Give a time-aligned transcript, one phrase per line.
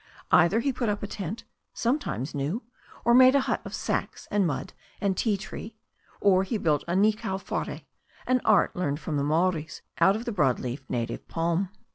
[0.31, 1.43] Either he put up a tent,
[1.75, 2.63] sometimes new,
[3.05, 5.75] or made a hut of sacks and mud and ti tree,
[6.19, 7.81] or he built a nikau whare,
[8.25, 11.69] an art learned from the Maoris, out of the broad leafed native palm.